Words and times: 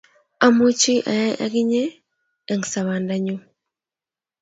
Amuchi 0.45 0.93
ayai 1.09 1.29
yote 1.29 1.41
ak 1.45 1.53
inye 1.61 1.83
eng 2.51 2.63
tapandanyu 2.71 3.35